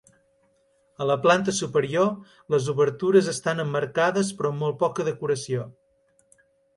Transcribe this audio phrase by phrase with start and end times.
[1.03, 2.07] A la planta superior
[2.53, 5.67] les obertures estan emmarcades però amb molt poca decoració.